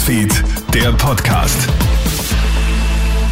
Newsfeed, 0.00 0.42
der 0.72 0.92
Podcast. 0.92 1.68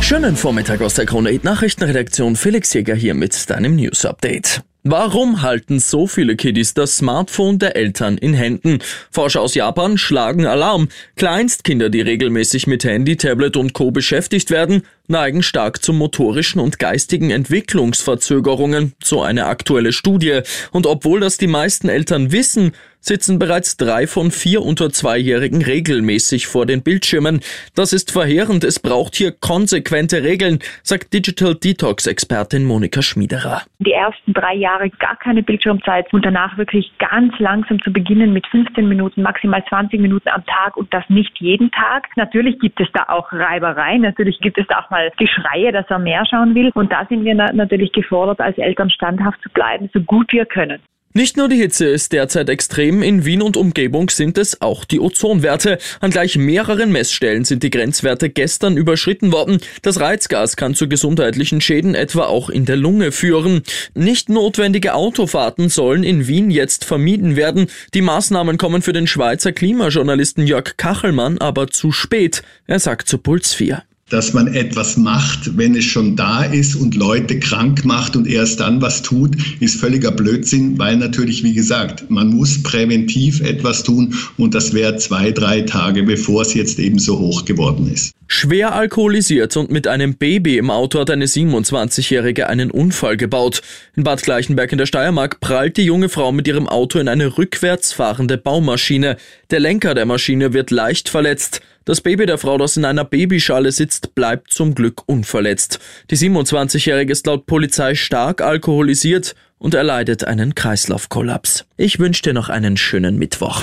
Schönen 0.02 0.36
Vormittag 0.36 0.82
aus 0.82 0.92
der 0.92 1.06
Krone 1.06 1.40
Nachrichtenredaktion. 1.42 2.36
Felix 2.36 2.74
Jäger 2.74 2.94
hier 2.94 3.14
mit 3.14 3.48
deinem 3.48 3.74
News 3.76 4.04
Update. 4.04 4.62
Warum 4.84 5.40
halten 5.42 5.80
so 5.80 6.06
viele 6.06 6.36
Kiddies 6.36 6.74
das 6.74 6.98
Smartphone 6.98 7.58
der 7.58 7.74
Eltern 7.74 8.18
in 8.18 8.34
Händen? 8.34 8.80
Forscher 9.10 9.40
aus 9.40 9.54
Japan 9.54 9.96
schlagen 9.96 10.46
Alarm. 10.46 10.88
Kleinstkinder, 11.16 11.88
die 11.88 12.02
regelmäßig 12.02 12.66
mit 12.66 12.84
Handy, 12.84 13.16
Tablet 13.16 13.56
und 13.56 13.72
Co. 13.72 13.90
beschäftigt 13.90 14.50
werden, 14.50 14.82
neigen 15.06 15.42
stark 15.42 15.82
zu 15.82 15.92
motorischen 15.92 16.60
und 16.60 16.78
geistigen 16.78 17.30
Entwicklungsverzögerungen, 17.30 18.92
so 19.02 19.22
eine 19.22 19.46
aktuelle 19.46 19.92
Studie. 19.92 20.40
Und 20.70 20.86
obwohl 20.86 21.20
das 21.20 21.38
die 21.38 21.48
meisten 21.48 21.88
Eltern 21.88 22.30
wissen, 22.30 22.72
sitzen 23.00 23.38
bereits 23.38 23.76
drei 23.76 24.06
von 24.06 24.30
vier 24.30 24.62
unter 24.62 24.90
Zweijährigen 24.90 25.62
regelmäßig 25.62 26.46
vor 26.46 26.66
den 26.66 26.82
Bildschirmen. 26.82 27.40
Das 27.74 27.92
ist 27.92 28.10
verheerend. 28.10 28.64
Es 28.64 28.80
braucht 28.80 29.14
hier 29.14 29.32
konsequente 29.32 30.22
Regeln, 30.22 30.58
sagt 30.82 31.12
Digital 31.12 31.54
Detox-Expertin 31.54 32.64
Monika 32.64 33.02
Schmiederer. 33.02 33.62
Die 33.78 33.92
ersten 33.92 34.32
drei 34.32 34.54
Jahre 34.54 34.90
gar 34.90 35.16
keine 35.16 35.42
Bildschirmzeit 35.42 36.12
und 36.12 36.24
danach 36.24 36.56
wirklich 36.58 36.92
ganz 36.98 37.32
langsam 37.38 37.80
zu 37.82 37.92
beginnen 37.92 38.32
mit 38.32 38.46
15 38.48 38.88
Minuten, 38.88 39.22
maximal 39.22 39.64
20 39.68 40.00
Minuten 40.00 40.28
am 40.28 40.44
Tag 40.46 40.76
und 40.76 40.92
das 40.92 41.04
nicht 41.08 41.32
jeden 41.38 41.70
Tag. 41.70 42.08
Natürlich 42.16 42.58
gibt 42.58 42.80
es 42.80 42.88
da 42.92 43.04
auch 43.08 43.32
Reibereien. 43.32 44.02
Natürlich 44.02 44.38
gibt 44.40 44.58
es 44.58 44.66
da 44.68 44.80
auch 44.80 44.90
mal 44.90 45.10
Geschreie, 45.16 45.72
dass 45.72 45.86
er 45.88 45.98
mehr 45.98 46.24
schauen 46.26 46.54
will. 46.54 46.70
Und 46.74 46.92
da 46.92 47.06
sind 47.08 47.24
wir 47.24 47.34
natürlich 47.34 47.92
gefordert, 47.92 48.40
als 48.40 48.58
Eltern 48.58 48.90
standhaft 48.90 49.40
zu 49.42 49.48
bleiben, 49.50 49.88
so 49.92 50.00
gut 50.00 50.32
wir 50.32 50.46
können. 50.46 50.80
Nicht 51.14 51.38
nur 51.38 51.48
die 51.48 51.56
Hitze 51.56 51.86
ist 51.86 52.12
derzeit 52.12 52.50
extrem, 52.50 53.02
in 53.02 53.24
Wien 53.24 53.40
und 53.40 53.56
Umgebung 53.56 54.10
sind 54.10 54.36
es 54.36 54.60
auch 54.60 54.84
die 54.84 55.00
Ozonwerte. 55.00 55.78
An 56.00 56.10
gleich 56.10 56.36
mehreren 56.36 56.92
Messstellen 56.92 57.46
sind 57.46 57.62
die 57.62 57.70
Grenzwerte 57.70 58.28
gestern 58.28 58.76
überschritten 58.76 59.32
worden. 59.32 59.58
Das 59.80 60.00
Reizgas 60.00 60.56
kann 60.56 60.74
zu 60.74 60.86
gesundheitlichen 60.86 61.62
Schäden 61.62 61.94
etwa 61.94 62.26
auch 62.26 62.50
in 62.50 62.66
der 62.66 62.76
Lunge 62.76 63.10
führen. 63.10 63.62
Nicht 63.94 64.28
notwendige 64.28 64.94
Autofahrten 64.94 65.70
sollen 65.70 66.04
in 66.04 66.28
Wien 66.28 66.50
jetzt 66.50 66.84
vermieden 66.84 67.36
werden. 67.36 67.68
Die 67.94 68.02
Maßnahmen 68.02 68.58
kommen 68.58 68.82
für 68.82 68.92
den 68.92 69.06
Schweizer 69.06 69.52
Klimajournalisten 69.52 70.46
Jörg 70.46 70.76
Kachelmann 70.76 71.38
aber 71.38 71.68
zu 71.68 71.90
spät. 71.90 72.42
Er 72.66 72.80
sagt 72.80 73.08
zu 73.08 73.16
Puls 73.16 73.54
4 73.54 73.82
dass 74.10 74.32
man 74.32 74.48
etwas 74.48 74.96
macht, 74.96 75.56
wenn 75.56 75.74
es 75.74 75.84
schon 75.84 76.16
da 76.16 76.44
ist 76.44 76.74
und 76.76 76.94
Leute 76.94 77.38
krank 77.38 77.84
macht 77.84 78.16
und 78.16 78.26
erst 78.26 78.60
dann 78.60 78.80
was 78.80 79.02
tut, 79.02 79.36
ist 79.60 79.80
völliger 79.80 80.10
Blödsinn, 80.10 80.78
weil 80.78 80.96
natürlich, 80.96 81.42
wie 81.44 81.54
gesagt, 81.54 82.10
man 82.10 82.28
muss 82.28 82.62
präventiv 82.62 83.40
etwas 83.40 83.82
tun 83.82 84.14
und 84.36 84.54
das 84.54 84.72
wäre 84.72 84.96
zwei, 84.96 85.30
drei 85.30 85.62
Tage, 85.62 86.02
bevor 86.02 86.42
es 86.42 86.54
jetzt 86.54 86.78
eben 86.78 86.98
so 86.98 87.18
hoch 87.18 87.44
geworden 87.44 87.90
ist. 87.92 88.12
Schwer 88.30 88.74
alkoholisiert 88.74 89.56
und 89.56 89.70
mit 89.70 89.88
einem 89.88 90.14
Baby 90.14 90.58
im 90.58 90.70
Auto 90.70 91.00
hat 91.00 91.10
eine 91.10 91.24
27-Jährige 91.24 92.46
einen 92.46 92.70
Unfall 92.70 93.16
gebaut. 93.16 93.62
In 93.96 94.04
Bad 94.04 94.22
Gleichenberg 94.22 94.70
in 94.70 94.76
der 94.76 94.84
Steiermark 94.84 95.40
prallt 95.40 95.78
die 95.78 95.86
junge 95.86 96.10
Frau 96.10 96.30
mit 96.30 96.46
ihrem 96.46 96.68
Auto 96.68 96.98
in 96.98 97.08
eine 97.08 97.38
rückwärts 97.38 97.94
fahrende 97.94 98.36
Baumaschine. 98.36 99.16
Der 99.50 99.60
Lenker 99.60 99.94
der 99.94 100.04
Maschine 100.04 100.52
wird 100.52 100.70
leicht 100.70 101.08
verletzt. 101.08 101.62
Das 101.86 102.02
Baby 102.02 102.26
der 102.26 102.36
Frau, 102.36 102.58
das 102.58 102.76
in 102.76 102.84
einer 102.84 103.04
Babyschale 103.04 103.72
sitzt, 103.72 104.14
bleibt 104.14 104.52
zum 104.52 104.74
Glück 104.74 105.04
unverletzt. 105.06 105.78
Die 106.10 106.16
27-Jährige 106.18 107.10
ist 107.10 107.26
laut 107.26 107.46
Polizei 107.46 107.94
stark 107.94 108.42
alkoholisiert 108.42 109.36
und 109.56 109.72
erleidet 109.72 110.24
einen 110.24 110.54
Kreislaufkollaps. 110.54 111.64
Ich 111.78 111.98
wünsche 111.98 112.22
dir 112.22 112.34
noch 112.34 112.50
einen 112.50 112.76
schönen 112.76 113.18
Mittwoch. 113.18 113.62